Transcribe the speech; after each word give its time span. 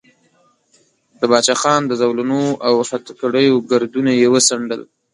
د 1.19 1.21
باچا 1.31 1.55
خان 1.61 1.81
د 1.87 1.91
زولنو 2.01 2.43
او 2.67 2.73
هتکړیو 2.89 3.55
ګردونه 3.71 4.11
یې 4.19 4.27
وڅنډل. 4.33 4.81